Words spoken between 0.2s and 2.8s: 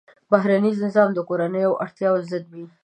بهرنی نظام د کورنیو اړتیاوو ضد وي.